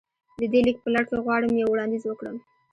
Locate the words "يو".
1.61-1.67